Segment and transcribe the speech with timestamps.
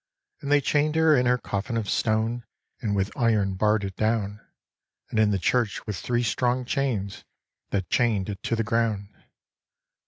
[0.41, 2.43] And they chain'd her in her coffin of stone,
[2.81, 4.41] And with iron barr'd it down,
[5.11, 7.23] And in the church with three strong chains
[7.69, 9.13] The chain'd it to the ground.